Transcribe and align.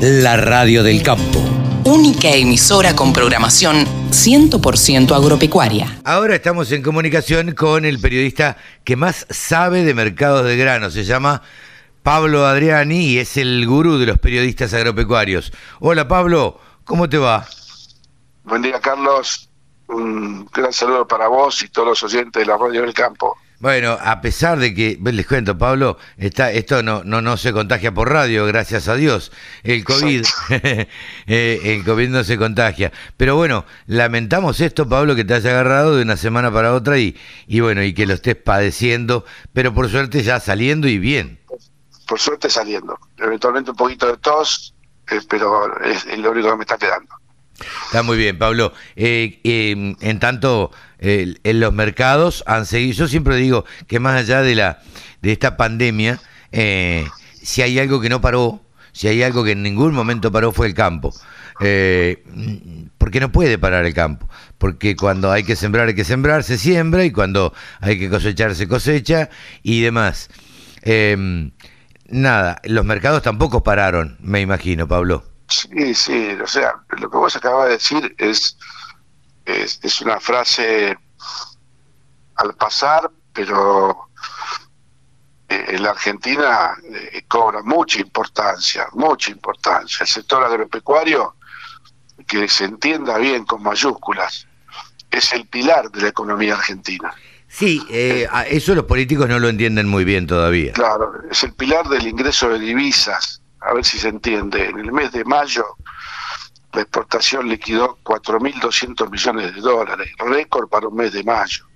la 0.00 0.36
radio 0.36 0.82
del 0.82 1.02
campo. 1.02 1.42
Única 1.84 2.28
emisora 2.28 2.94
con 2.94 3.12
programación 3.12 3.86
100% 4.10 5.16
agropecuaria. 5.16 6.00
Ahora 6.04 6.34
estamos 6.34 6.70
en 6.72 6.82
comunicación 6.82 7.54
con 7.54 7.84
el 7.84 7.98
periodista 7.98 8.58
que 8.84 8.96
más 8.96 9.26
sabe 9.30 9.84
de 9.84 9.94
mercados 9.94 10.44
de 10.44 10.56
grano. 10.56 10.90
Se 10.90 11.04
llama 11.04 11.42
Pablo 12.02 12.44
Adriani 12.46 13.06
y 13.06 13.18
es 13.18 13.36
el 13.36 13.66
gurú 13.66 13.96
de 13.96 14.06
los 14.06 14.18
periodistas 14.18 14.74
agropecuarios. 14.74 15.52
Hola 15.80 16.06
Pablo, 16.06 16.60
¿cómo 16.84 17.08
te 17.08 17.16
va? 17.16 17.46
Buen 18.44 18.62
día 18.62 18.80
Carlos, 18.80 19.48
un 19.88 20.46
gran 20.52 20.72
saludo 20.72 21.08
para 21.08 21.28
vos 21.28 21.62
y 21.62 21.68
todos 21.68 21.88
los 21.88 22.02
oyentes 22.02 22.40
de 22.40 22.46
la 22.46 22.58
radio 22.58 22.82
del 22.82 22.92
campo. 22.92 23.38
Bueno, 23.58 23.96
a 24.00 24.20
pesar 24.20 24.58
de 24.58 24.74
que, 24.74 24.98
les 25.02 25.26
cuento, 25.26 25.56
Pablo, 25.56 25.98
está, 26.18 26.52
esto 26.52 26.82
no, 26.82 27.02
no, 27.04 27.22
no 27.22 27.36
se 27.36 27.52
contagia 27.52 27.92
por 27.92 28.10
radio, 28.10 28.44
gracias 28.44 28.86
a 28.88 28.96
Dios. 28.96 29.32
El 29.62 29.82
COVID, 29.84 30.24
eh, 30.50 31.60
el 31.64 31.84
COVID 31.84 32.08
no 32.10 32.24
se 32.24 32.36
contagia. 32.36 32.92
Pero 33.16 33.36
bueno, 33.36 33.64
lamentamos 33.86 34.60
esto, 34.60 34.88
Pablo, 34.88 35.14
que 35.14 35.24
te 35.24 35.34
haya 35.34 35.50
agarrado 35.50 35.96
de 35.96 36.02
una 36.02 36.16
semana 36.16 36.52
para 36.52 36.74
otra 36.74 36.98
y, 36.98 37.16
y 37.46 37.60
bueno, 37.60 37.82
y 37.82 37.94
que 37.94 38.06
lo 38.06 38.14
estés 38.14 38.36
padeciendo, 38.36 39.24
pero 39.54 39.72
por 39.72 39.88
suerte 39.88 40.22
ya 40.22 40.38
saliendo 40.38 40.86
y 40.86 40.98
bien. 40.98 41.38
Por 42.06 42.20
suerte 42.20 42.50
saliendo. 42.50 42.98
Eventualmente 43.18 43.70
un 43.70 43.76
poquito 43.76 44.06
de 44.06 44.18
tos, 44.18 44.74
eh, 45.10 45.20
pero 45.28 45.80
es, 45.82 46.04
es 46.04 46.18
lo 46.18 46.30
único 46.30 46.50
que 46.50 46.56
me 46.56 46.62
está 46.62 46.76
quedando. 46.76 47.16
Está 47.86 48.02
muy 48.02 48.16
bien, 48.16 48.38
Pablo. 48.38 48.72
Eh, 48.96 49.40
eh, 49.44 49.96
en 50.00 50.20
tanto, 50.20 50.70
eh, 50.98 51.34
en 51.44 51.60
los 51.60 51.72
mercados 51.72 52.42
han 52.46 52.66
seguido. 52.66 52.94
Yo 52.94 53.08
siempre 53.08 53.36
digo 53.36 53.64
que 53.86 54.00
más 54.00 54.16
allá 54.16 54.42
de 54.42 54.54
la 54.54 54.82
de 55.22 55.32
esta 55.32 55.56
pandemia, 55.56 56.20
si 57.42 57.62
hay 57.62 57.78
algo 57.78 58.00
que 58.00 58.08
no 58.08 58.20
paró, 58.20 58.62
si 58.92 59.08
hay 59.08 59.22
algo 59.22 59.44
que 59.44 59.52
en 59.52 59.62
ningún 59.62 59.92
momento 59.94 60.30
paró 60.30 60.52
fue 60.52 60.66
el 60.66 60.74
campo. 60.74 61.14
porque 62.98 63.20
no 63.20 63.32
puede 63.32 63.58
parar 63.58 63.84
el 63.86 63.94
campo. 63.94 64.28
Porque 64.58 64.96
cuando 64.96 65.32
hay 65.32 65.44
que 65.44 65.56
sembrar, 65.56 65.88
hay 65.88 65.94
que 65.94 66.04
sembrar, 66.04 66.44
se 66.44 66.58
siembra, 66.58 67.04
y 67.04 67.10
cuando 67.10 67.52
hay 67.80 67.98
que 67.98 68.08
cosechar, 68.08 68.54
se 68.54 68.68
cosecha, 68.68 69.30
y 69.62 69.82
demás. 69.82 70.30
nada, 72.08 72.60
los 72.64 72.84
mercados 72.84 73.22
tampoco 73.22 73.62
pararon, 73.62 74.16
me 74.20 74.40
imagino, 74.40 74.86
Pablo. 74.86 75.24
Sí, 75.48 75.94
sí, 75.94 76.36
o 76.42 76.46
sea, 76.46 76.74
lo 76.98 77.08
que 77.08 77.16
vos 77.16 77.36
acabas 77.36 77.66
de 77.66 77.72
decir 77.74 78.14
es, 78.18 78.58
es, 79.46 80.00
una 80.00 80.20
frase 80.20 80.96
al 82.36 82.54
pasar, 82.54 83.10
pero 83.32 84.10
eh, 85.48 85.64
en 85.68 85.82
la 85.82 85.90
Argentina 85.90 86.76
eh, 86.84 87.24
cobra 87.28 87.62
mucha 87.62 88.00
importancia, 88.00 88.88
mucha 88.92 89.30
importancia. 89.30 89.98
El 90.02 90.08
sector 90.08 90.42
agropecuario, 90.42 91.36
que 92.26 92.48
se 92.48 92.64
entienda 92.64 93.18
bien 93.18 93.44
con 93.44 93.62
mayúsculas, 93.62 94.46
es 95.10 95.32
el 95.32 95.46
pilar 95.46 95.90
de 95.90 96.02
la 96.02 96.08
economía 96.08 96.54
argentina. 96.54 97.14
Sí, 97.48 97.82
eh, 97.88 98.28
eso 98.50 98.74
los 98.74 98.84
políticos 98.84 99.28
no 99.28 99.38
lo 99.38 99.48
entienden 99.48 99.88
muy 99.88 100.04
bien 100.04 100.26
todavía. 100.26 100.72
Claro, 100.72 101.12
es 101.30 101.42
el 101.44 101.54
pilar 101.54 101.88
del 101.88 102.06
ingreso 102.06 102.50
de 102.50 102.58
divisas 102.58 103.40
a 103.66 103.74
ver 103.74 103.84
si 103.84 103.98
se 103.98 104.08
entiende, 104.08 104.66
en 104.66 104.78
el 104.78 104.92
mes 104.92 105.12
de 105.12 105.24
mayo 105.24 105.64
la 106.76 106.82
exportación 106.82 107.48
liquidó 107.48 107.98
4.200 108.04 109.10
millones 109.10 109.54
de 109.54 109.60
dólares, 109.60 110.10
récord 110.18 110.68
para 110.68 110.88
un 110.88 110.94
mes 110.94 111.12
de 111.12 111.24
mayo. 111.24 111.66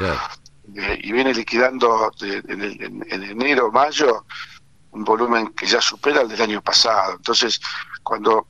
Eh, 0.00 1.00
y 1.04 1.12
viene 1.12 1.32
liquidando 1.32 2.10
en, 2.20 3.04
enero, 3.08 3.70
mayo, 3.70 4.26
un 4.90 5.04
volumen 5.04 5.48
que 5.54 5.66
ya 5.66 5.80
supera 5.80 6.22
el 6.22 6.28
del 6.28 6.42
año 6.42 6.60
pasado. 6.60 7.14
Entonces, 7.16 7.60
cuando, 8.02 8.48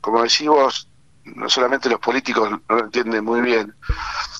como 0.00 0.22
decimos, 0.22 0.88
no 1.24 1.48
solamente 1.48 1.90
los 1.90 1.98
políticos 1.98 2.50
no 2.50 2.62
lo 2.68 2.84
entienden 2.84 3.24
muy 3.24 3.40
bien, 3.40 3.74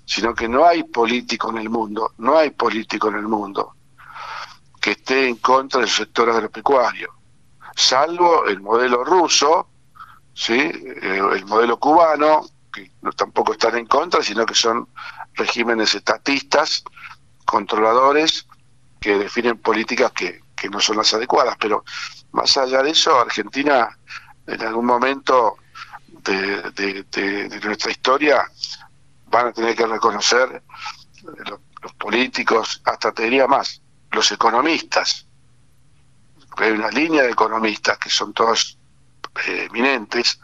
sino 0.05 0.33
que 0.33 0.49
no 0.49 0.65
hay 0.65 0.85
político 0.85 1.51
en 1.51 1.59
el 1.59 1.71
mundo, 1.71 2.13
no 2.19 2.39
hay 2.39 2.51
político 2.51 3.09
en 3.09 3.17
el 3.17 3.27
mundo 3.29 3.75
que 4.81 4.93
esté 4.93 5.29
en 5.29 5.37
contra 5.37 5.81
del 5.81 5.89
sector 5.89 6.31
agropecuario 6.31 7.15
salvo 7.75 8.47
el 8.47 8.61
modelo 8.61 9.05
ruso, 9.05 9.69
¿sí? 10.35 10.55
Eh, 10.55 11.21
el 11.35 11.47
modelo 11.47 11.79
cubano, 11.79 12.47
que 12.73 12.91
no 13.03 13.13
tampoco 13.13 13.53
están 13.53 13.77
en 13.79 13.87
contra, 13.87 14.23
sino 14.23 14.45
que 14.45 14.55
son 14.55 14.89
regímenes 15.35 15.95
estatistas, 15.95 16.85
controladores, 17.45 18.47
que 19.01 19.19
definen 19.19 19.59
políticas 19.59 20.13
que, 20.13 20.41
que 20.57 20.69
no 20.69 20.81
son 20.81 20.97
las 20.97 21.13
adecuadas. 21.15 21.57
Pero 21.59 21.85
más 22.33 22.57
allá 22.57 22.83
de 22.83 22.91
eso, 22.91 23.19
Argentina 23.19 23.97
en 24.47 24.63
algún 24.63 24.87
momento 24.87 25.57
de, 26.07 26.71
de, 26.73 27.61
nuestra 27.63 27.91
historia 27.91 28.45
van 29.27 29.49
a 29.49 29.53
tener 29.53 29.75
que 29.75 29.87
reconocer 29.87 30.63
los, 31.23 31.61
los 31.83 31.93
políticos, 31.95 32.81
hasta 32.85 33.13
te 33.13 33.25
diría 33.25 33.47
más, 33.47 33.81
los 34.11 34.31
economistas, 34.33 35.27
hay 36.57 36.71
una 36.71 36.91
línea 36.91 37.23
de 37.23 37.31
economistas 37.31 37.99
que 37.99 38.11
son 38.11 38.33
todos 38.33 38.79
eh, 38.79 38.84
eminentes, 39.47 40.41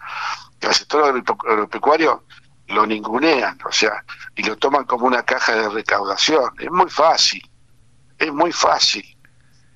al 0.63 0.75
sector 0.75 1.23
agropecuario 1.49 2.25
lo 2.69 2.87
ningunean, 2.87 3.59
o 3.65 3.73
sea, 3.73 4.05
y 4.37 4.45
lo 4.45 4.57
toman 4.57 4.85
como 4.85 5.07
una 5.07 5.23
caja 5.25 5.55
de 5.55 5.69
recaudación. 5.69 6.55
Es 6.59 6.71
muy 6.71 6.89
fácil, 6.89 7.43
es 8.19 8.33
muy 8.33 8.53
fácil 8.53 9.05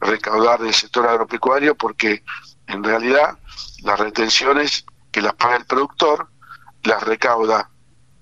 recaudar 0.01 0.61
del 0.61 0.75
sector 0.75 1.09
agropecuario 1.09 1.75
porque 1.75 2.23
en 2.67 2.85
realidad 2.85 3.39
las 3.83 3.99
retenciones 3.99 4.85
que 5.11 5.23
las 5.23 5.35
paga 5.35 5.57
el 5.57 5.65
productor 5.65 6.29
las 6.83 7.03
recauda 7.03 7.71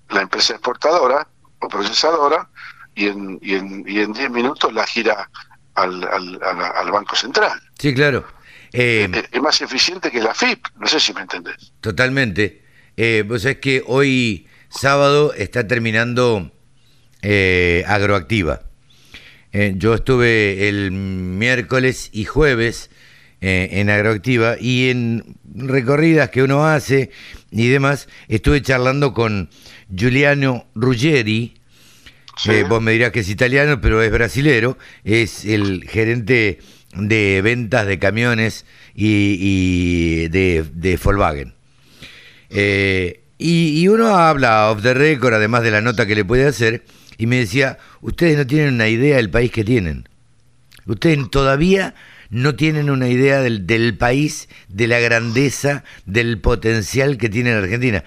la 0.09 0.21
empresa 0.21 0.53
exportadora 0.53 1.27
o 1.59 1.67
procesadora 1.67 2.49
y 2.95 3.07
en, 3.07 3.39
y 3.41 3.55
en, 3.55 3.83
y 3.87 3.99
en 3.99 4.13
10 4.13 4.29
minutos 4.31 4.71
la 4.73 4.85
gira 4.85 5.29
al, 5.75 6.03
al, 6.03 6.91
Banco 6.91 7.15
Central. 7.15 7.59
Sí, 7.79 7.93
claro. 7.93 8.25
Eh, 8.73 9.07
es, 9.31 9.41
más 9.41 9.61
eficiente 9.61 10.09
que 10.09 10.19
la 10.19 10.33
FIP, 10.33 10.65
no 10.79 10.87
sé 10.87 10.99
si 10.99 11.13
me 11.13 11.21
entendés. 11.21 11.71
Totalmente. 11.79 12.63
Eh, 12.97 13.23
vos 13.27 13.43
sabés 13.43 13.57
que 13.57 13.83
hoy 13.85 14.47
sábado 14.69 15.33
está 15.33 15.67
terminando 15.67 16.51
eh, 17.21 17.83
Agroactiva. 17.87 18.63
Eh, 19.51 19.75
yo 19.77 19.93
estuve 19.93 20.67
el 20.67 20.91
miércoles 20.91 22.09
y 22.11 22.25
jueves 22.25 22.89
en 23.45 23.89
Agroactiva 23.89 24.55
y 24.57 24.89
en 24.89 25.35
recorridas 25.53 26.29
que 26.29 26.43
uno 26.43 26.65
hace 26.65 27.11
y 27.51 27.67
demás, 27.67 28.07
estuve 28.29 28.61
charlando 28.61 29.13
con 29.13 29.49
Giuliano 29.93 30.65
Ruggeri, 30.75 31.53
vos 32.69 32.81
me 32.81 32.93
dirás 32.93 33.11
que 33.11 33.19
es 33.19 33.27
italiano, 33.27 33.81
pero 33.81 34.01
es 34.01 34.09
brasilero, 34.13 34.77
es 35.03 35.43
el 35.43 35.83
gerente 35.89 36.59
de 36.95 37.41
ventas 37.41 37.87
de 37.87 37.99
camiones 37.99 38.65
y, 38.95 40.27
de, 40.29 40.65
de, 40.73 40.97
Volkswagen. 40.97 41.53
Eh, 42.49 43.21
y, 43.37 43.87
uno 43.87 44.15
habla 44.15 44.69
off 44.71 44.81
the 44.83 44.93
record, 44.93 45.33
además 45.33 45.63
de 45.63 45.71
la 45.71 45.81
nota 45.81 46.05
que 46.05 46.15
le 46.15 46.23
puede 46.23 46.47
hacer, 46.47 46.83
y 47.17 47.25
me 47.25 47.37
decía, 47.37 47.77
ustedes 48.01 48.37
no 48.37 48.47
tienen 48.47 48.75
una 48.75 48.87
idea 48.87 49.17
del 49.17 49.29
país 49.29 49.51
que 49.51 49.63
tienen. 49.63 50.07
Ustedes 50.85 51.29
todavía 51.29 51.95
no 52.29 52.55
tienen 52.55 52.89
una 52.89 53.09
idea 53.09 53.41
del, 53.41 53.67
del 53.67 53.97
país, 53.97 54.49
de 54.67 54.87
la 54.87 54.99
grandeza, 54.99 55.83
del 56.05 56.39
potencial 56.39 57.17
que 57.17 57.29
tiene 57.29 57.51
la 57.51 57.59
Argentina. 57.59 58.03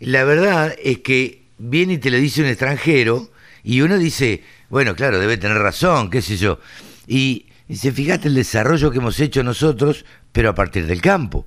La 0.00 0.24
verdad 0.24 0.74
es 0.82 0.98
que 0.98 1.42
viene 1.58 1.94
y 1.94 1.98
te 1.98 2.10
lo 2.10 2.18
dice 2.18 2.42
un 2.42 2.48
extranjero 2.48 3.30
y 3.62 3.80
uno 3.80 3.98
dice, 3.98 4.42
bueno, 4.68 4.94
claro, 4.94 5.18
debe 5.18 5.38
tener 5.38 5.58
razón, 5.58 6.10
qué 6.10 6.20
sé 6.20 6.36
yo. 6.36 6.60
Y 7.06 7.46
dice, 7.68 7.92
fíjate 7.92 8.28
el 8.28 8.34
desarrollo 8.34 8.90
que 8.90 8.98
hemos 8.98 9.18
hecho 9.20 9.42
nosotros, 9.42 10.04
pero 10.32 10.50
a 10.50 10.54
partir 10.54 10.86
del 10.86 11.00
campo. 11.00 11.46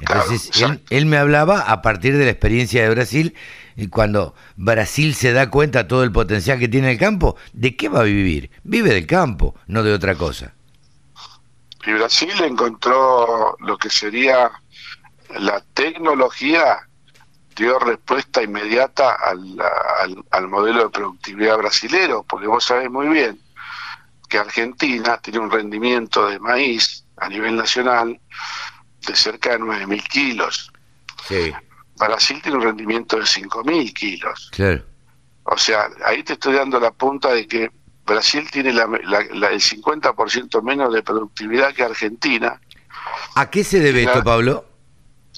Entonces, 0.00 0.50
él, 0.90 1.06
me 1.06 1.16
hablaba 1.16 1.60
a 1.60 1.80
partir 1.80 2.16
de 2.16 2.26
la 2.26 2.30
experiencia 2.30 2.82
de 2.82 2.90
Brasil, 2.90 3.34
y 3.76 3.88
cuando 3.88 4.34
Brasil 4.56 5.14
se 5.14 5.32
da 5.32 5.50
cuenta 5.50 5.84
de 5.84 5.88
todo 5.88 6.02
el 6.02 6.12
potencial 6.12 6.58
que 6.58 6.68
tiene 6.68 6.92
el 6.92 6.98
campo, 6.98 7.36
¿de 7.54 7.76
qué 7.76 7.88
va 7.88 8.00
a 8.00 8.04
vivir? 8.04 8.50
Vive 8.62 8.92
del 8.92 9.06
campo, 9.06 9.54
no 9.66 9.82
de 9.82 9.94
otra 9.94 10.14
cosa. 10.14 10.52
Y 11.86 11.92
Brasil 11.92 12.32
encontró 12.42 13.56
lo 13.60 13.78
que 13.78 13.88
sería 13.88 14.50
la 15.38 15.62
tecnología 15.72 16.78
dio 17.54 17.78
respuesta 17.78 18.42
inmediata 18.42 19.14
al, 19.14 19.56
al, 20.30 20.48
modelo 20.48 20.84
de 20.84 20.90
productividad 20.90 21.56
brasilero, 21.56 22.22
porque 22.22 22.46
vos 22.46 22.64
sabés 22.64 22.90
muy 22.90 23.08
bien 23.08 23.40
que 24.26 24.38
Argentina 24.38 25.18
tiene 25.18 25.38
un 25.38 25.50
rendimiento 25.50 26.28
de 26.28 26.38
maíz 26.38 27.04
a 27.16 27.28
nivel 27.28 27.56
nacional 27.56 28.20
de 29.06 29.16
cerca 29.16 29.50
de 29.52 29.60
9.000 29.60 30.08
kilos. 30.08 30.72
Brasil 31.96 32.40
tiene 32.42 32.58
un 32.58 32.64
rendimiento 32.64 33.16
de 33.16 33.22
5.000 33.22 33.92
kilos. 33.92 34.50
O 35.44 35.56
sea, 35.56 35.88
ahí 36.04 36.22
te 36.22 36.34
estoy 36.34 36.54
dando 36.54 36.78
la 36.78 36.90
punta 36.90 37.32
de 37.32 37.46
que 37.46 37.70
Brasil 38.04 38.48
tiene 38.50 38.72
la, 38.72 38.84
el 38.84 39.60
50% 39.60 40.62
menos 40.62 40.92
de 40.92 41.02
productividad 41.02 41.74
que 41.74 41.82
Argentina 41.82 42.60
¿A 43.34 43.50
qué 43.50 43.64
se 43.64 43.80
debe 43.80 44.04
esto, 44.04 44.22
Pablo? 44.22 44.64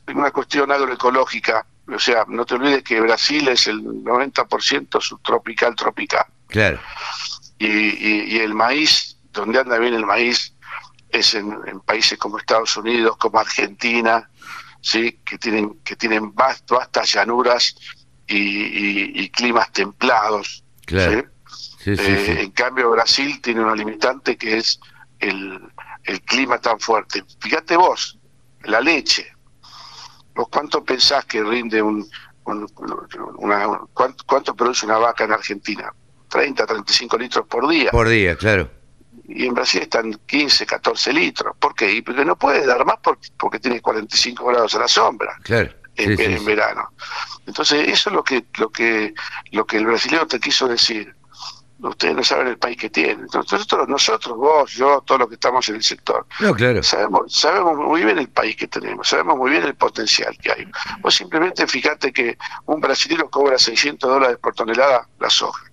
Es 0.06 0.14
una 0.14 0.30
cuestión 0.30 0.70
agroecológica. 0.70 1.66
O 1.88 1.98
sea, 1.98 2.24
no 2.28 2.44
te 2.44 2.54
olvides 2.54 2.82
que 2.82 3.00
Brasil 3.00 3.48
es 3.48 3.66
el 3.66 3.82
90% 3.82 5.00
subtropical 5.00 5.74
tropical. 5.74 6.26
Claro. 6.48 6.78
Y, 7.58 7.66
y, 8.36 8.38
el 8.38 8.54
maíz, 8.54 9.18
donde 9.32 9.58
anda 9.58 9.78
bien 9.78 9.94
el 9.94 10.06
maíz, 10.06 10.54
es 11.10 11.34
en, 11.34 11.80
países 11.80 12.18
como 12.18 12.38
Estados 12.38 12.76
Unidos, 12.76 13.16
como 13.16 13.40
Argentina, 13.40 14.30
sí, 14.80 15.20
que 15.24 15.38
tienen 15.38 15.80
que 15.82 15.96
tienen 15.96 16.34
vastas 16.34 17.12
llanuras 17.12 17.74
y, 18.26 19.28
climas 19.30 19.72
templados. 19.72 20.64
Claro. 20.86 21.24
Eh, 21.86 22.36
en 22.40 22.50
cambio, 22.50 22.90
Brasil 22.90 23.40
tiene 23.40 23.62
una 23.62 23.74
limitante 23.74 24.36
que 24.36 24.58
es 24.58 24.78
el, 25.18 25.60
el 26.04 26.20
clima 26.22 26.58
tan 26.58 26.78
fuerte. 26.78 27.24
Fíjate 27.40 27.76
vos, 27.76 28.18
la 28.64 28.80
leche. 28.80 29.32
¿Vos 30.34 30.48
cuánto 30.50 30.84
pensás 30.84 31.24
que 31.24 31.42
rinde 31.42 31.82
un, 31.82 32.08
una, 32.44 33.80
cuánto, 33.92 34.54
produce 34.54 34.86
una 34.86 34.98
vaca 34.98 35.24
en 35.24 35.32
Argentina? 35.32 35.92
30, 36.28 36.66
35 36.66 37.18
litros 37.18 37.46
por 37.46 37.68
día. 37.68 37.90
Por 37.90 38.08
día, 38.08 38.36
claro. 38.36 38.70
Y 39.26 39.46
en 39.46 39.54
Brasil 39.54 39.82
están 39.82 40.18
15, 40.26 40.66
14 40.66 41.12
litros. 41.12 41.56
¿Por 41.58 41.74
qué? 41.74 41.90
Y 41.92 42.02
porque 42.02 42.24
no 42.24 42.36
puede 42.36 42.66
dar 42.66 42.84
más 42.84 42.96
porque, 43.02 43.28
porque 43.38 43.58
tiene 43.58 43.80
45 43.80 44.44
grados 44.46 44.74
a 44.74 44.78
la 44.78 44.88
sombra. 44.88 45.36
Claro. 45.42 45.70
En, 45.96 46.18
en 46.18 46.44
verano. 46.44 46.92
Entonces, 47.46 47.88
eso 47.88 48.10
es 48.10 48.14
lo 48.14 48.22
que, 48.22 48.44
lo 48.58 48.70
que, 48.70 49.14
lo 49.50 49.66
que 49.66 49.78
el 49.78 49.86
brasileño 49.86 50.26
te 50.28 50.38
quiso 50.38 50.68
decir 50.68 51.14
ustedes 51.86 52.16
no 52.16 52.24
saben 52.24 52.48
el 52.48 52.58
país 52.58 52.76
que 52.76 52.90
tienen. 52.90 53.26
Nosotros, 53.32 53.88
nosotros, 53.88 54.36
vos, 54.36 54.72
yo, 54.72 55.02
todos 55.06 55.20
los 55.20 55.28
que 55.28 55.34
estamos 55.34 55.68
en 55.68 55.76
el 55.76 55.82
sector, 55.82 56.26
no, 56.40 56.54
claro. 56.54 56.82
sabemos, 56.82 57.32
sabemos 57.32 57.76
muy 57.76 58.04
bien 58.04 58.18
el 58.18 58.28
país 58.28 58.56
que 58.56 58.66
tenemos, 58.66 59.08
sabemos 59.08 59.36
muy 59.36 59.50
bien 59.52 59.62
el 59.62 59.74
potencial 59.74 60.36
que 60.38 60.52
hay. 60.52 60.66
Vos 61.00 61.14
simplemente 61.14 61.66
fíjate 61.66 62.12
que 62.12 62.36
un 62.66 62.80
brasileño 62.80 63.30
cobra 63.30 63.58
600 63.58 64.10
dólares 64.10 64.38
por 64.42 64.54
tonelada 64.54 65.06
la 65.20 65.30
soja. 65.30 65.64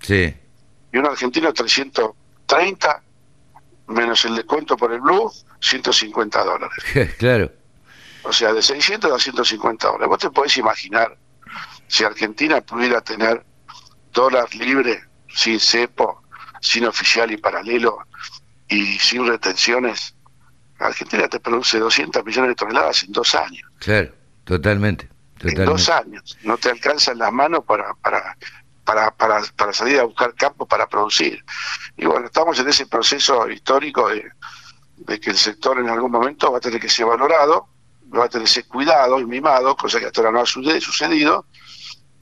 Sí. 0.00 0.34
Y 0.92 0.98
un 0.98 1.06
argentino 1.06 1.52
330, 1.52 3.02
menos 3.88 4.24
el 4.24 4.36
descuento 4.36 4.76
por 4.76 4.92
el 4.92 5.00
blue, 5.00 5.30
150 5.60 6.44
dólares. 6.44 7.16
claro. 7.18 7.52
O 8.22 8.32
sea, 8.32 8.52
de 8.52 8.62
600 8.62 9.12
a 9.12 9.18
150 9.18 9.86
dólares. 9.86 10.08
Vos 10.08 10.18
te 10.18 10.30
podés 10.30 10.56
imaginar 10.56 11.16
si 11.86 12.04
Argentina 12.04 12.60
pudiera 12.60 13.00
tener 13.00 13.44
dólar 14.12 14.54
libre 14.54 15.02
sin 15.34 15.58
cepo, 15.60 16.22
sin 16.60 16.84
oficial 16.84 17.30
y 17.30 17.36
paralelo 17.36 17.98
y 18.68 18.98
sin 18.98 19.26
retenciones, 19.26 20.14
Argentina 20.78 21.28
te 21.28 21.40
produce 21.40 21.78
200 21.78 22.24
millones 22.24 22.50
de 22.50 22.54
toneladas 22.54 23.02
en 23.04 23.12
dos 23.12 23.34
años. 23.34 23.68
Claro, 23.78 24.12
totalmente. 24.44 25.08
En 25.40 25.64
dos 25.64 25.88
años. 25.88 26.36
No 26.42 26.56
te 26.56 26.70
alcanzan 26.70 27.18
las 27.18 27.32
manos 27.32 27.64
para, 27.64 27.94
para, 27.94 28.36
para, 28.88 29.10
para, 29.10 29.42
para 29.54 29.72
salir 29.74 30.00
a 30.00 30.04
buscar 30.04 30.34
campo 30.34 30.66
para 30.66 30.88
producir. 30.88 31.44
Y 31.98 32.06
bueno, 32.06 32.24
estamos 32.24 32.58
en 32.58 32.68
ese 32.68 32.86
proceso 32.86 33.46
histórico 33.50 34.08
de, 34.08 34.24
de 34.96 35.20
que 35.20 35.28
el 35.28 35.36
sector 35.36 35.78
en 35.78 35.90
algún 35.90 36.10
momento 36.10 36.50
va 36.50 36.56
a 36.56 36.60
tener 36.60 36.80
que 36.80 36.88
ser 36.88 37.04
valorado, 37.04 37.68
va 38.16 38.24
a 38.24 38.28
tener 38.30 38.46
que 38.46 38.54
ser 38.54 38.66
cuidado 38.66 39.20
y 39.20 39.26
mimado, 39.26 39.76
cosa 39.76 40.00
que 40.00 40.06
hasta 40.06 40.22
ahora 40.22 40.32
no 40.32 40.40
ha 40.40 40.46
sucedido, 40.46 41.44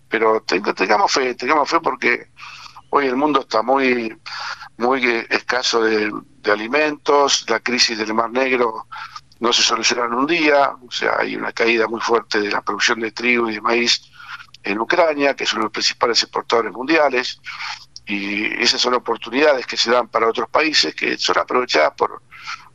pero 0.08 0.42
tengamos 0.42 1.12
fe, 1.12 1.36
tengamos 1.36 1.70
fe 1.70 1.78
porque 1.78 2.30
Hoy 2.90 3.06
el 3.06 3.16
mundo 3.16 3.40
está 3.40 3.62
muy, 3.62 4.16
muy 4.78 5.04
escaso 5.28 5.82
de, 5.82 6.12
alimentos, 6.50 7.44
la 7.48 7.58
crisis 7.58 7.98
del 7.98 8.14
Mar 8.14 8.30
Negro 8.30 8.86
no 9.40 9.52
se 9.52 9.62
soluciona 9.62 10.06
en 10.06 10.14
un 10.14 10.26
día, 10.26 10.70
o 10.70 10.90
sea, 10.90 11.16
hay 11.18 11.34
una 11.36 11.52
caída 11.52 11.88
muy 11.88 12.00
fuerte 12.00 12.40
de 12.40 12.50
la 12.50 12.62
producción 12.62 13.00
de 13.00 13.10
trigo 13.10 13.50
y 13.50 13.54
de 13.54 13.60
maíz 13.60 14.00
en 14.66 14.78
Ucrania, 14.78 15.34
que 15.34 15.46
son 15.46 15.62
los 15.62 15.70
principales 15.70 16.22
exportadores 16.22 16.72
mundiales, 16.72 17.40
y 18.04 18.46
esas 18.62 18.80
son 18.80 18.94
oportunidades 18.94 19.66
que 19.66 19.76
se 19.76 19.90
dan 19.90 20.08
para 20.08 20.28
otros 20.28 20.48
países 20.48 20.94
que 20.94 21.16
son 21.18 21.38
aprovechadas 21.38 21.92
por, 21.96 22.22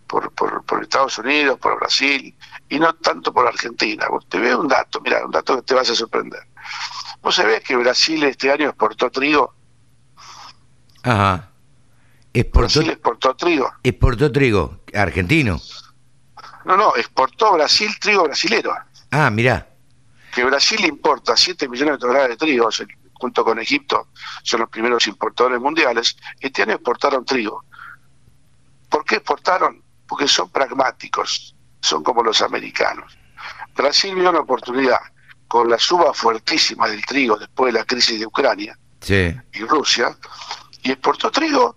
por, 0.07 0.63
por, 0.65 0.81
Estados 0.81 1.17
Unidos, 1.19 1.57
por 1.59 1.79
Brasil, 1.79 2.35
y 2.69 2.79
no 2.79 2.93
tanto 2.95 3.33
por 3.33 3.47
Argentina. 3.47 4.07
te 4.27 4.39
veo 4.39 4.59
un 4.59 4.67
dato, 4.67 4.99
mira, 5.01 5.25
un 5.25 5.31
dato 5.31 5.57
que 5.57 5.61
te 5.61 5.73
vas 5.73 5.89
a 5.89 5.95
sorprender. 5.95 6.41
¿Vos 7.21 7.35
sabés 7.35 7.61
que 7.61 7.75
Brasil 7.75 8.23
este 8.23 8.51
año 8.51 8.69
exportó 8.69 9.09
trigo 9.09 9.53
Ajá. 11.03 11.49
Exportó, 12.33 12.79
Brasil 12.79 12.89
exportó 12.91 13.35
trigo. 13.35 13.73
Exportó 13.83 14.31
trigo, 14.31 14.79
argentino. 14.93 15.59
No, 16.65 16.77
no, 16.77 16.95
exportó 16.95 17.53
Brasil 17.53 17.91
trigo 17.99 18.23
brasilero. 18.23 18.73
Ah, 19.09 19.29
mirá. 19.29 19.70
Que 20.33 20.43
Brasil 20.43 20.83
importa 20.85 21.35
7 21.35 21.67
millones 21.67 21.95
de 21.95 21.99
toneladas 21.99 22.29
de 22.29 22.37
trigo, 22.37 22.69
junto 23.13 23.43
con 23.43 23.59
Egipto, 23.59 24.07
son 24.43 24.61
los 24.61 24.69
primeros 24.69 25.05
importadores 25.07 25.59
mundiales. 25.59 26.17
Este 26.39 26.63
año 26.63 26.73
exportaron 26.73 27.25
trigo. 27.25 27.65
¿Por 28.89 29.05
qué 29.05 29.15
exportaron? 29.15 29.83
Porque 30.07 30.27
son 30.27 30.49
pragmáticos, 30.49 31.55
son 31.79 32.03
como 32.03 32.23
los 32.23 32.41
americanos. 32.41 33.17
Brasil 33.75 34.15
vio 34.15 34.29
una 34.29 34.39
oportunidad 34.39 34.99
con 35.47 35.69
la 35.69 35.77
suba 35.77 36.13
fuertísima 36.13 36.87
del 36.87 37.05
trigo 37.05 37.37
después 37.37 37.73
de 37.73 37.79
la 37.79 37.85
crisis 37.85 38.19
de 38.19 38.25
Ucrania 38.25 38.77
y 39.07 39.63
Rusia, 39.65 40.15
y 40.83 40.91
exportó 40.91 41.31
trigo 41.31 41.75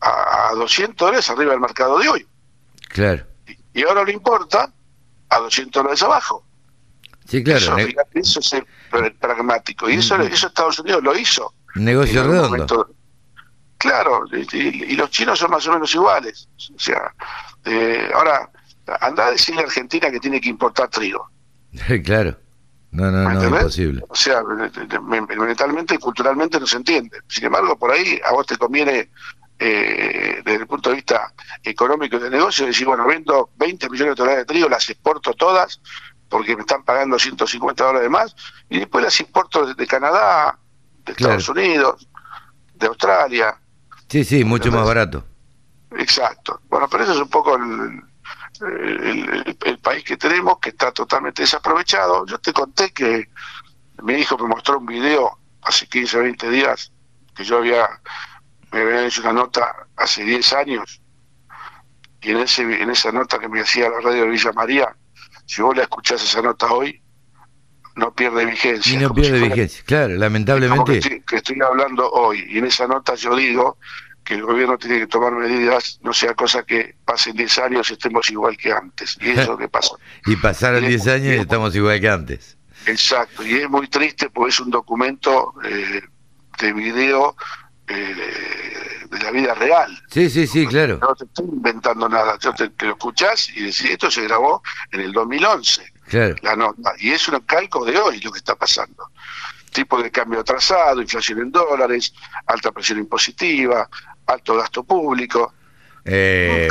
a, 0.00 0.52
200 0.54 0.96
dólares 0.96 1.30
arriba 1.30 1.52
del 1.52 1.60
mercado 1.60 1.98
de 1.98 2.08
hoy. 2.08 2.26
Claro. 2.88 3.24
Y, 3.72 3.82
ahora 3.84 4.04
lo 4.04 4.10
importa 4.10 4.72
a 5.28 5.38
200 5.38 5.82
dólares 5.82 6.02
abajo. 6.02 6.44
Sí, 7.26 7.42
claro. 7.42 7.76
Eso, 8.14 8.40
es 8.40 9.14
pragmático. 9.20 9.88
Y 9.88 9.94
eso, 9.94 10.16
eso 10.16 10.46
Estados 10.48 10.78
Unidos 10.78 11.02
lo 11.02 11.16
hizo. 11.16 11.54
Negocio 11.74 12.22
redondo. 12.24 12.94
Claro, 13.78 14.24
y, 14.30 14.94
los 14.94 15.10
chinos 15.10 15.40
son 15.40 15.50
más 15.50 15.66
o 15.66 15.72
menos 15.72 15.92
iguales. 15.92 16.48
O 16.72 16.78
sea, 16.78 17.12
eh, 17.64 18.08
ahora, 18.14 18.48
anda 19.00 19.26
a 19.26 19.30
decirle 19.32 19.62
a 19.62 19.64
Argentina 19.64 20.08
que 20.08 20.20
tiene 20.20 20.40
que 20.40 20.48
importar 20.48 20.88
trigo. 20.88 21.28
claro. 22.04 22.36
No, 22.92 23.10
no, 23.10 23.28
no, 23.28 23.44
imposible. 23.44 24.04
O 24.08 24.14
sea, 24.14 24.42
mentalmente 24.44 25.94
y 25.94 25.98
culturalmente 25.98 26.60
no 26.60 26.66
se 26.66 26.76
entiende. 26.76 27.18
Sin 27.26 27.46
embargo, 27.46 27.76
por 27.78 27.90
ahí 27.90 28.20
a 28.22 28.32
vos 28.32 28.46
te 28.46 28.58
conviene, 28.58 29.10
eh, 29.58 30.42
desde 30.44 30.60
el 30.60 30.66
punto 30.66 30.90
de 30.90 30.96
vista 30.96 31.32
económico 31.64 32.16
y 32.16 32.20
de 32.20 32.30
negocio, 32.30 32.66
decir, 32.66 32.86
bueno, 32.86 33.06
vendo 33.06 33.50
20 33.56 33.88
millones 33.88 34.12
de 34.12 34.16
toneladas 34.16 34.46
de 34.46 34.52
trigo, 34.52 34.68
las 34.68 34.88
exporto 34.90 35.32
todas, 35.32 35.80
porque 36.32 36.56
me 36.56 36.62
están 36.62 36.82
pagando 36.82 37.18
150 37.18 37.84
dólares 37.84 38.08
más, 38.08 38.34
y 38.70 38.78
después 38.78 39.04
las 39.04 39.20
importo 39.20 39.66
desde 39.66 39.86
Canadá, 39.86 40.58
de 41.04 41.12
Estados 41.12 41.46
Unidos, 41.50 42.08
de 42.74 42.86
Australia. 42.86 43.54
Sí, 44.08 44.24
sí, 44.24 44.42
mucho 44.42 44.72
más 44.72 44.86
barato. 44.86 45.26
Exacto. 45.90 46.62
Bueno, 46.70 46.88
pero 46.88 47.04
eso 47.04 47.12
es 47.12 47.18
un 47.18 47.28
poco 47.28 47.56
el, 47.56 48.02
el, 49.62 49.78
país 49.80 50.04
que 50.04 50.16
tenemos, 50.16 50.58
que 50.58 50.70
está 50.70 50.90
totalmente 50.90 51.42
desaprovechado. 51.42 52.24
Yo 52.24 52.38
te 52.38 52.54
conté 52.54 52.94
que 52.94 53.28
mi 54.02 54.14
hijo 54.14 54.38
me 54.38 54.48
mostró 54.48 54.78
un 54.78 54.86
video 54.86 55.38
hace 55.60 55.86
15 55.86 56.16
o 56.16 56.22
20 56.22 56.48
días, 56.48 56.92
que 57.36 57.44
yo 57.44 57.58
había, 57.58 57.86
me 58.70 58.80
había 58.80 59.04
hecho 59.04 59.20
una 59.20 59.34
nota 59.34 59.86
hace 59.96 60.24
10 60.24 60.50
años, 60.54 61.02
y 62.22 62.30
en, 62.30 62.38
ese, 62.38 62.62
en 62.62 62.88
esa 62.88 63.12
nota 63.12 63.38
que 63.38 63.50
me 63.50 63.60
hacía 63.60 63.90
la 63.90 64.00
radio 64.00 64.22
de 64.22 64.30
Villa 64.30 64.52
María, 64.52 64.96
si 65.46 65.62
vos 65.62 65.76
la 65.76 65.82
escuchás 65.82 66.22
esa 66.22 66.42
nota 66.42 66.66
hoy, 66.72 67.02
no 67.96 68.14
pierde 68.14 68.46
vigencia. 68.46 68.94
Y 68.94 68.96
no 68.96 69.12
pierde 69.12 69.40
vigencia, 69.40 69.82
claro, 69.84 70.14
lamentablemente. 70.14 71.22
que 71.26 71.36
estoy 71.36 71.58
hablando 71.60 72.10
hoy, 72.10 72.44
y 72.48 72.58
en 72.58 72.66
esa 72.66 72.86
nota 72.86 73.14
yo 73.14 73.36
digo 73.36 73.78
que 74.24 74.34
el 74.34 74.42
gobierno 74.42 74.78
tiene 74.78 75.00
que 75.00 75.06
tomar 75.06 75.32
medidas, 75.32 75.98
no 76.02 76.12
sea 76.12 76.34
cosa 76.34 76.62
que 76.62 76.94
pasen 77.04 77.36
10 77.36 77.58
años 77.58 77.90
y 77.90 77.94
estemos 77.94 78.30
igual 78.30 78.56
que 78.56 78.72
antes. 78.72 79.18
Y 79.20 79.30
eso 79.30 79.56
que 79.58 79.68
pasó. 79.68 79.98
y 80.26 80.36
pasaron 80.36 80.86
10 80.86 81.06
años 81.08 81.34
y 81.34 81.38
estamos 81.38 81.74
igual 81.74 82.00
que 82.00 82.08
antes. 82.08 82.56
Exacto, 82.86 83.44
y 83.46 83.54
es 83.54 83.68
muy 83.68 83.88
triste 83.88 84.30
porque 84.30 84.50
es 84.50 84.60
un 84.60 84.70
documento 84.70 85.54
eh, 85.64 86.02
de 86.58 86.72
video 86.72 87.36
eh, 87.88 89.06
de 89.10 89.18
la 89.18 89.30
vida 89.30 89.54
real. 89.54 90.02
Sí, 90.10 90.30
sí, 90.30 90.46
sí, 90.46 90.66
claro. 90.66 90.98
No 91.00 91.14
te 91.14 91.24
estoy 91.24 91.46
inventando 91.46 92.08
nada, 92.08 92.38
yo 92.40 92.52
te, 92.54 92.70
lo 92.86 92.92
escuchás 92.92 93.50
y 93.50 93.60
decís, 93.60 93.84
esto 93.84 94.10
se 94.10 94.22
grabó 94.22 94.62
en 94.90 95.00
el 95.00 95.12
2011, 95.12 95.92
claro. 96.08 96.34
la 96.42 96.56
nota, 96.56 96.92
y 96.98 97.10
es 97.10 97.28
un 97.28 97.40
calco 97.40 97.84
de 97.84 97.98
hoy 97.98 98.20
lo 98.20 98.32
que 98.32 98.38
está 98.38 98.54
pasando 98.54 99.10
tipo 99.72 100.00
de 100.00 100.10
cambio 100.10 100.40
atrasado, 100.40 101.00
inflación 101.00 101.40
en 101.40 101.50
dólares, 101.50 102.14
alta 102.46 102.70
presión 102.70 102.98
impositiva, 102.98 103.88
alto 104.26 104.56
gasto 104.56 104.84
público. 104.84 105.52
Eh, 106.04 106.68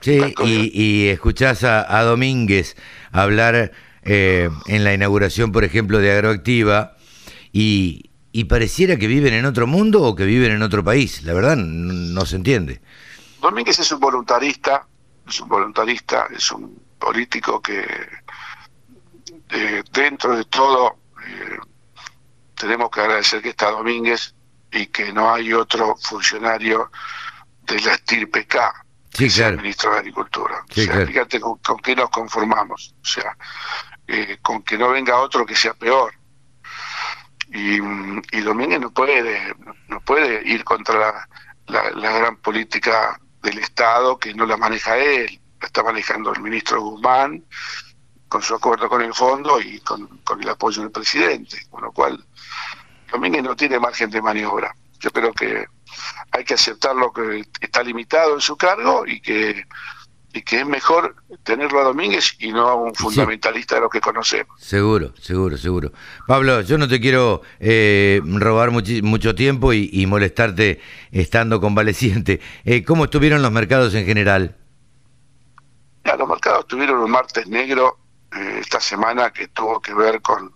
sí, 0.00 0.34
y, 0.44 1.08
escuchás 1.08 1.64
a, 1.64 2.02
Domínguez 2.02 2.76
hablar 3.12 3.72
eh, 4.02 4.50
en 4.66 4.84
la 4.84 4.92
inauguración, 4.92 5.52
por 5.52 5.64
ejemplo, 5.64 5.98
de 5.98 6.12
Agroactiva 6.12 6.96
y, 7.52 8.10
y 8.36 8.44
pareciera 8.44 8.98
que 8.98 9.06
viven 9.06 9.32
en 9.32 9.46
otro 9.46 9.66
mundo 9.66 10.02
o 10.02 10.14
que 10.14 10.26
viven 10.26 10.52
en 10.52 10.62
otro 10.62 10.84
país. 10.84 11.22
La 11.22 11.32
verdad, 11.32 11.56
no, 11.56 12.26
se 12.26 12.36
entiende. 12.36 12.82
Domínguez 13.40 13.78
es 13.78 13.90
un 13.92 14.00
voluntarista 14.00 14.86
es 15.26 15.40
un 15.40 15.48
voluntarista, 15.48 16.28
es 16.30 16.52
un 16.52 16.78
político 16.98 17.60
que 17.60 17.82
dentro 19.90 20.36
de 20.36 20.44
todo 20.44 20.98
eh, 21.26 21.58
tenemos 22.54 22.90
que 22.90 23.00
agradecer 23.00 23.40
que 23.40 23.50
está 23.50 23.70
Domínguez 23.70 24.34
y 24.70 24.86
que 24.88 25.12
no 25.14 25.32
hay 25.32 25.54
otro 25.54 25.96
funcionario 25.96 26.90
de 27.62 27.80
la 27.80 27.94
estirpe 27.94 28.46
K, 28.46 28.84
sea 29.28 29.48
el 29.48 29.56
ministro 29.56 29.92
de 29.92 29.98
Agricultura. 29.98 30.62
o 30.68 30.74
sea, 30.74 31.06
fíjate 31.06 31.40
con, 31.40 31.58
qué 31.82 31.96
nos 31.96 32.10
conformamos. 32.10 32.94
O 33.00 33.06
sea, 33.06 33.36
eh, 34.06 34.38
con 34.42 34.62
que 34.62 34.76
no 34.76 34.90
venga 34.90 35.18
otro 35.18 35.46
que 35.46 35.56
sea 35.56 35.72
peor. 35.72 36.12
Y, 37.48 37.76
y 37.76 38.40
Domínguez 38.40 38.80
no 38.80 38.90
puede, 38.90 39.54
no 39.88 40.00
puede 40.00 40.46
ir 40.48 40.64
contra 40.64 41.28
la, 41.66 41.90
gran 41.90 42.36
política 42.36 43.20
del 43.42 43.58
Estado 43.58 44.18
que 44.18 44.34
no 44.34 44.46
la 44.46 44.56
maneja 44.56 44.98
él, 44.98 45.40
la 45.60 45.66
está 45.66 45.82
manejando 45.82 46.32
el 46.32 46.42
ministro 46.42 46.80
Guzmán 46.80 47.44
con 48.28 48.42
su 48.42 48.54
acuerdo 48.54 48.88
con 48.88 49.02
el 49.02 49.14
fondo 49.14 49.60
y 49.60 49.80
con 49.80 50.20
el 50.40 50.48
apoyo 50.48 50.82
del 50.82 50.90
presidente, 50.90 51.58
con 51.70 51.82
lo 51.82 51.92
cual 51.92 52.24
Domínguez 53.10 53.42
no 53.42 53.54
tiene 53.54 53.78
margen 53.78 54.10
de 54.10 54.20
maniobra. 54.20 54.74
Yo 54.98 55.10
creo 55.10 55.32
que 55.32 55.66
hay 56.32 56.44
que 56.44 56.54
aceptar 56.54 56.94
lo 56.96 57.12
que 57.12 57.44
está 57.60 57.82
limitado 57.82 58.34
en 58.34 58.40
su 58.40 58.56
cargo 58.56 59.06
y 59.06 59.20
que 59.20 59.66
y 60.36 60.42
que 60.42 60.60
es 60.60 60.66
mejor 60.66 61.16
tenerlo 61.44 61.80
a 61.80 61.84
Domínguez 61.84 62.36
y 62.38 62.52
no 62.52 62.68
a 62.68 62.74
un 62.74 62.94
fundamentalista 62.94 63.76
de 63.76 63.80
lo 63.80 63.88
que 63.88 64.02
conocemos. 64.02 64.60
Seguro, 64.60 65.14
seguro, 65.18 65.56
seguro. 65.56 65.92
Pablo, 66.26 66.60
yo 66.60 66.76
no 66.76 66.86
te 66.86 67.00
quiero 67.00 67.40
eh, 67.58 68.20
robar 68.22 68.70
mucho 68.70 69.34
tiempo 69.34 69.72
y, 69.72 70.04
molestarte 70.06 70.82
estando 71.10 71.58
convaleciente. 71.58 72.40
Eh, 72.66 72.84
¿Cómo 72.84 73.04
estuvieron 73.04 73.40
los 73.40 73.50
mercados 73.50 73.94
en 73.94 74.04
general? 74.04 74.54
Ya, 76.04 76.16
los 76.16 76.28
mercados 76.28 76.66
tuvieron 76.66 76.98
un 76.98 77.10
martes 77.10 77.46
negro 77.46 77.98
eh, 78.30 78.58
esta 78.60 78.78
semana 78.78 79.30
que 79.30 79.48
tuvo 79.48 79.80
que 79.80 79.94
ver 79.94 80.20
con 80.20 80.54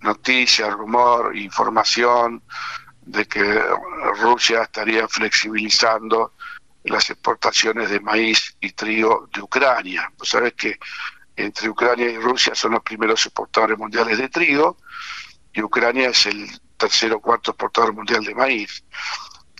noticias, 0.00 0.72
rumor, 0.72 1.36
información 1.36 2.42
de 3.02 3.26
que 3.26 3.62
Rusia 4.20 4.62
estaría 4.62 5.06
flexibilizando 5.08 6.33
las 6.84 7.08
exportaciones 7.10 7.90
de 7.90 8.00
maíz 8.00 8.56
y 8.60 8.72
trigo 8.72 9.28
de 9.34 9.42
Ucrania. 9.42 10.10
Vos 10.18 10.28
sabés 10.28 10.52
que 10.52 10.78
entre 11.36 11.68
Ucrania 11.68 12.10
y 12.10 12.18
Rusia 12.18 12.54
son 12.54 12.72
los 12.72 12.82
primeros 12.82 13.24
exportadores 13.24 13.78
mundiales 13.78 14.18
de 14.18 14.28
trigo 14.28 14.76
y 15.52 15.62
Ucrania 15.62 16.10
es 16.10 16.26
el 16.26 16.48
tercer 16.76 17.12
o 17.12 17.20
cuarto 17.20 17.52
exportador 17.52 17.94
mundial 17.94 18.22
de 18.24 18.34
maíz. 18.34 18.84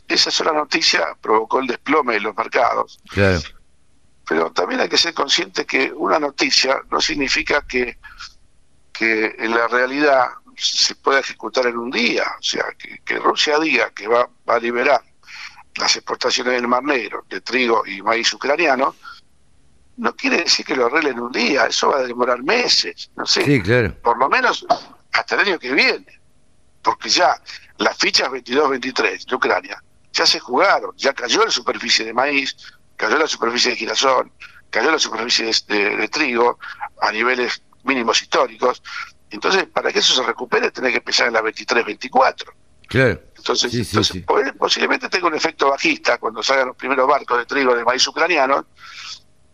Esa 0.07 0.31
sola 0.31 0.53
noticia 0.53 1.17
provocó 1.21 1.61
el 1.61 1.67
desplome 1.67 2.15
de 2.15 2.21
los 2.21 2.37
mercados. 2.37 3.01
Pero 4.27 4.53
también 4.53 4.81
hay 4.81 4.89
que 4.89 4.99
ser 4.99 5.15
consciente 5.15 5.65
que 5.65 5.93
una 5.93 6.19
noticia 6.19 6.83
no 6.91 7.01
significa 7.01 7.63
que, 7.67 7.99
que 8.93 9.35
en 9.39 9.51
la 9.51 9.67
realidad 9.69 10.27
se 10.57 10.95
pueda 10.97 11.21
ejecutar 11.21 11.67
en 11.67 11.79
un 11.79 11.91
día. 11.91 12.25
O 12.39 12.43
sea, 12.43 12.65
que, 12.79 13.19
Rusia 13.19 13.59
diga 13.59 13.91
que 13.91 14.09
va, 14.09 14.29
va 14.49 14.57
a 14.57 14.61
liberar 14.61 15.03
las 15.77 15.97
exportaciones 15.97 16.55
del 16.55 16.69
Mar 16.69 16.83
Negro 16.83 17.25
de 17.29 17.41
trigo 17.41 17.85
y 17.87 18.03
maíz 18.03 18.33
ucraniano, 18.33 18.95
no 19.97 20.17
quiere 20.17 20.39
decir 20.39 20.65
que 20.65 20.75
lo 20.77 20.87
arreglen 20.87 21.21
un 21.21 21.33
día, 21.33 21.67
eso 21.67 21.91
va 21.91 21.99
a 21.99 22.03
demorar 22.03 22.43
meses, 22.43 23.11
no 23.17 23.27
sé, 23.27 23.43
por 24.03 24.19
lo 24.19 24.29
menos 24.29 24.67
hasta 25.13 25.35
el 25.37 25.49
año 25.49 25.59
que 25.59 25.73
viene, 25.73 26.21
porque 26.83 27.09
ya 27.09 27.41
las 27.79 27.97
fichas 27.97 28.29
22-23 28.29 29.27
de 29.27 29.35
Ucrania 29.35 29.83
ya 30.13 30.27
se 30.27 30.39
jugaron, 30.39 30.93
ya 30.97 31.13
cayó 31.13 31.45
la 31.45 31.51
superficie 31.51 32.05
de 32.05 32.13
maíz, 32.13 32.57
cayó 32.97 33.19
la 33.19 33.27
superficie 33.27 33.73
de 33.73 33.77
girasol, 33.77 34.31
cayó 34.71 34.91
la 34.91 34.99
superficie 34.99 35.51
de, 35.69 36.09
trigo 36.09 36.59
a 37.01 37.13
niveles 37.13 37.63
mínimos 37.83 38.23
históricos, 38.23 38.83
entonces 39.31 39.67
para 39.67 39.93
que 39.93 39.99
eso 39.99 40.15
se 40.15 40.23
recupere 40.23 40.71
tiene 40.71 40.91
que 40.91 40.99
empezar 40.99 41.29
en 41.29 41.35
la 41.35 41.43
23-24. 41.43 42.45
Claro. 42.89 43.21
Entonces, 43.47 44.25
posiblemente 44.59 45.11
tenga 45.11 45.27
un 45.27 45.35
efecto 45.35 45.69
bajista 45.69 46.17
cuando 46.17 46.43
salgan 46.43 46.69
los 46.69 46.77
primeros 46.77 47.07
barcos 47.07 47.37
de 47.37 47.45
trigo 47.45 47.77
de 47.77 47.85
maíz 47.85 48.07
ucraniano, 48.09 48.65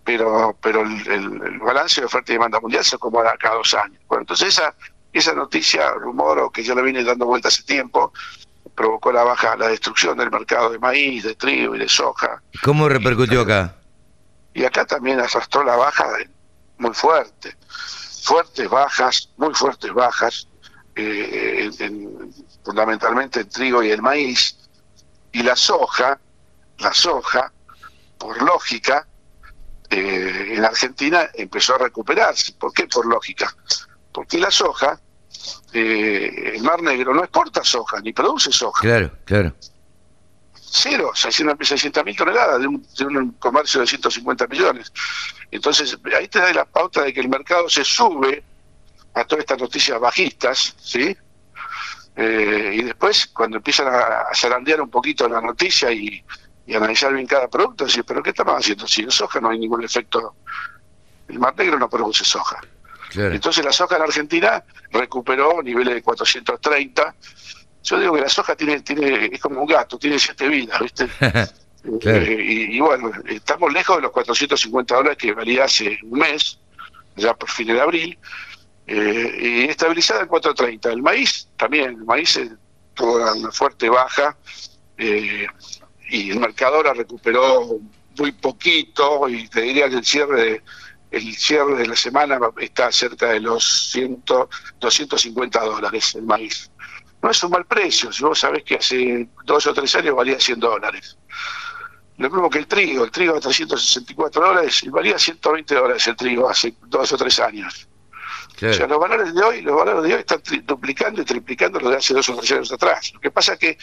pero 0.05 0.57
pero 0.61 0.83
el, 0.83 1.59
balance 1.59 2.01
de 2.01 2.07
oferta 2.07 2.31
y 2.31 2.35
demanda 2.35 2.61
mundial 2.61 2.85
se 2.85 2.95
acomoda 2.95 3.35
cada 3.37 3.57
dos 3.57 3.75
años. 3.75 4.01
Bueno, 4.07 4.23
entonces 4.23 4.49
esa, 4.49 4.75
esa 5.13 5.35
noticia, 5.35 5.91
rumor, 5.95 6.39
o 6.39 6.51
que 6.51 6.63
yo 6.63 6.77
le 6.77 6.83
vine 6.83 7.03
dando 7.03 7.27
vuelta 7.27 7.49
hace 7.49 7.65
tiempo, 7.65 8.13
provocó 8.77 9.11
la 9.11 9.25
baja, 9.25 9.57
la 9.57 9.69
destrucción 9.69 10.17
del 10.17 10.31
mercado 10.31 10.71
de 10.71 10.79
maíz, 10.79 11.25
de 11.25 11.35
trigo 11.35 11.75
y 11.75 11.81
de 11.81 11.89
soja. 11.89 12.41
¿Cómo 12.63 12.89
repercutió 12.89 13.41
acá? 13.41 13.75
Y 14.55 14.65
acá 14.65 14.85
también 14.85 15.19
arrastró 15.19 15.65
la 15.65 15.75
baja 15.75 16.07
muy 16.79 16.95
fuerte. 16.95 17.57
Fuertes 18.23 18.69
bajas, 18.69 19.31
muy 19.37 19.53
fuertes 19.53 19.93
bajas, 19.93 20.47
eh, 20.95 21.71
en, 21.79 22.20
fundamentalmente 22.65 23.41
el 23.41 23.49
trigo 23.49 23.83
y 23.83 23.91
el 23.91 24.03
maíz, 24.03 24.57
y 25.33 25.43
la 25.43 25.57
soja, 25.57 26.19
la 26.79 26.93
soja, 26.93 27.53
por 28.19 28.41
lógica, 28.43 29.07
eh, 29.89 30.55
en 30.55 30.65
Argentina 30.65 31.29
empezó 31.35 31.75
a 31.75 31.79
recuperarse. 31.79 32.53
¿Por 32.53 32.73
qué 32.73 32.87
por 32.87 33.07
lógica? 33.07 33.55
Porque 34.13 34.39
la 34.39 34.51
soja, 34.51 35.01
eh, 35.73 36.53
el 36.55 36.63
Mar 36.63 36.83
Negro 36.83 37.15
no 37.15 37.23
exporta 37.23 37.65
soja, 37.65 38.01
ni 38.01 38.13
produce 38.13 38.53
soja. 38.53 38.81
Claro, 38.81 39.13
claro. 39.25 39.55
Cero, 40.73 41.11
600 41.15 42.05
mil 42.05 42.17
toneladas 42.17 42.61
de 42.61 42.69
un, 42.69 42.87
de 42.97 43.05
un 43.07 43.33
comercio 43.33 43.81
de 43.81 43.89
150 43.89 44.47
millones. 44.47 44.93
Entonces, 45.51 45.99
ahí 46.17 46.29
te 46.29 46.39
da 46.39 46.53
la 46.53 46.65
pauta 46.65 47.03
de 47.03 47.13
que 47.13 47.21
el 47.21 47.29
mercado 47.29 47.69
se 47.69 47.85
sube 47.85 48.45
a 49.15 49.25
todas 49.25 49.41
estas 49.41 49.59
noticias 49.59 49.99
bajistas, 49.99 50.77
¿sí? 50.81 51.17
Eh, 52.23 52.73
y 52.75 52.83
después, 52.83 53.29
cuando 53.29 53.57
empiezan 53.57 53.89
a, 53.89 54.27
zarandear 54.35 54.83
un 54.83 54.91
poquito 54.91 55.27
la 55.27 55.41
noticia 55.41 55.91
y, 55.91 56.23
analizar 56.77 57.13
bien 57.13 57.27
cada 57.27 57.49
producto, 57.49 57.85
decir, 57.85 58.05
¿pero 58.05 58.23
qué 58.23 58.31
estamos 58.31 58.55
haciendo? 58.55 58.87
Si 58.87 59.03
en 59.03 59.11
soja 59.11 59.41
no 59.41 59.49
hay 59.49 59.59
ningún 59.59 59.83
efecto, 59.83 60.37
el 61.27 61.39
mar 61.39 61.55
negro 61.57 61.79
no 61.79 61.89
produce 61.89 62.25
soja. 62.25 62.61
Entonces 63.13 63.65
la 63.65 63.73
soja 63.73 63.97
en 63.97 64.03
Argentina 64.03 64.63
recuperó 64.93 65.61
niveles 65.65 65.95
de 65.95 66.03
430. 66.03 67.15
Yo 67.83 67.99
digo 67.99 68.15
que 68.15 68.21
la 68.21 68.29
soja 68.29 68.55
tiene, 68.55 68.83
tiene 68.83 69.31
es 69.33 69.41
como 69.41 69.63
un 69.63 69.67
gato, 69.67 69.99
tiene 69.99 70.17
siete 70.19 70.47
vidas, 70.49 70.81
¿viste? 70.81 71.09
Eh, 71.83 72.37
y, 72.39 72.77
y, 72.77 72.81
bueno, 72.81 73.11
estamos 73.27 73.73
lejos 73.73 73.97
de 73.97 74.03
los 74.03 74.11
450 74.11 74.95
dólares 74.97 75.17
que 75.17 75.33
valía 75.33 75.65
hace 75.65 75.99
un 76.03 76.19
mes, 76.19 76.59
ya 77.17 77.33
por 77.33 77.49
fin 77.49 77.69
de 77.69 77.81
abril, 77.81 78.19
eh, 78.93 79.39
y 79.41 79.71
estabilizada 79.71 80.23
en 80.23 80.29
4.30. 80.29 80.91
El 80.91 81.01
maíz 81.01 81.49
también, 81.57 81.91
el 81.91 82.05
maíz 82.05 82.41
tuvo 82.95 83.19
una 83.33 83.53
fuerte 83.53 83.89
baja 83.89 84.37
eh, 84.99 85.47
y 86.09 86.31
el 86.33 86.41
mercado 86.41 86.83
recuperó 86.83 87.79
muy 88.19 88.33
poquito 88.33 89.29
y 89.29 89.47
te 89.47 89.61
diría 89.61 89.89
que 89.89 89.95
el 89.95 90.05
cierre 90.05 90.43
de, 90.43 90.63
el 91.13 91.37
cierre 91.37 91.77
de 91.77 91.87
la 91.87 91.95
semana 91.95 92.41
está 92.59 92.91
cerca 92.91 93.29
de 93.29 93.39
los 93.39 93.93
100, 93.93 94.25
250 94.81 95.61
dólares 95.61 96.17
el 96.17 96.25
maíz. 96.25 96.69
No 97.23 97.31
es 97.31 97.45
un 97.45 97.53
mal 97.53 97.67
precio, 97.67 98.13
si 98.13 98.25
vos 98.25 98.41
sabés 98.41 98.65
que 98.65 98.75
hace 98.75 99.29
dos 99.45 99.69
o 99.69 99.73
tres 99.73 99.95
años 99.95 100.17
valía 100.17 100.41
100 100.41 100.59
dólares. 100.59 101.17
Lo 102.17 102.29
mismo 102.29 102.51
que 102.51 102.59
el 102.59 102.67
trigo, 102.67 103.05
el 103.05 103.13
trigo 103.13 103.37
a 103.37 103.41
364 103.41 104.45
dólares 104.45 104.83
y 104.83 104.89
valía 104.89 105.17
120 105.17 105.75
dólares 105.77 106.09
el 106.09 106.17
trigo 106.17 106.51
hace 106.51 106.75
dos 106.89 107.13
o 107.13 107.17
tres 107.17 107.39
años. 107.39 107.87
O 108.63 108.73
sea, 108.73 108.87
los 108.87 108.99
valores 108.99 109.35
de 109.35 109.43
hoy, 109.43 109.63
los 109.63 109.77
valores 109.77 110.03
de 110.03 110.15
hoy 110.15 110.21
están 110.21 110.43
duplicando 110.65 111.23
y 111.23 111.25
triplicando 111.25 111.81
lo 111.81 111.91
de 111.91 111.97
hace 111.97 112.13
dos 112.13 112.29
o 112.29 112.37
tres 112.37 112.53
años 112.53 112.73
atrás. 112.73 113.13
Lo 113.15 113.21
que 113.21 113.31
pasa 113.31 113.55
es 113.55 113.59
que 113.59 113.79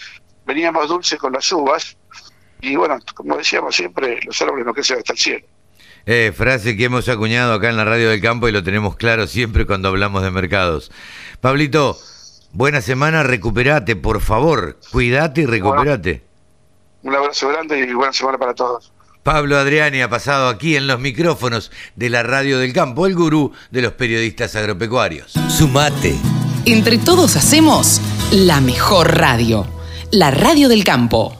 veníamos 0.46 0.88
dulces 0.88 1.17
con 1.17 1.34
las 1.34 1.51
uvas 1.51 1.98
y 2.62 2.75
bueno, 2.75 2.98
como 3.13 3.38
decíamos 3.38 3.75
siempre, 3.75 4.19
los 4.24 4.41
árboles 4.41 4.65
no 4.65 4.74
crecen 4.74 4.98
hasta 4.98 5.13
el 5.13 5.19
cielo. 5.19 5.46
Eh, 6.05 6.31
frase 6.36 6.77
que 6.77 6.86
hemos 6.86 7.10
acuñado 7.10 7.53
acá 7.53 7.69
en 7.69 7.77
la 7.77 7.86
radio 7.86 8.10
del 8.10 8.22
campo 8.22 8.48
y 8.48 8.51
lo 8.51 8.63
tenemos 8.63 8.96
claro 8.96 9.27
siempre 9.27 9.65
cuando 9.65 9.89
hablamos 9.89 10.24
de 10.24 10.31
mercados. 10.31 10.91
Pablito, 11.41 11.98
buena 12.53 12.81
semana, 12.81 13.24
recuperate, 13.24 13.96
por 13.96 14.22
favor, 14.22 14.77
cuídate 14.91 15.41
y 15.41 15.46
recuperate. 15.46 16.24
un 17.03 17.15
abrazo 17.15 17.50
grande 17.50 17.79
y 17.79 17.93
buena 17.93 18.13
semana 18.13 18.38
para 18.38 18.53
todos. 18.53 18.93
Pablo 19.27 19.57
Adriani 19.57 20.01
ha 20.01 20.10
pasado 20.10 20.48
aquí 20.48 20.77
en 20.77 20.88
los 20.88 21.01
micrófonos 21.01 21.69
de 21.98 22.10
la 22.10 22.24
Radio 22.24 22.60
del 22.60 22.72
Campo, 22.72 23.07
el 23.07 23.13
gurú 23.13 23.51
de 23.72 23.81
los 23.81 23.91
periodistas 23.91 24.55
agropecuarios. 24.55 25.34
Sumate. 25.50 26.15
Entre 26.63 26.98
todos 26.98 27.36
hacemos 27.36 28.00
la 28.31 28.62
mejor 28.62 29.17
radio, 29.17 29.67
la 30.12 30.31
Radio 30.31 30.69
del 30.69 30.86
Campo. 30.86 31.37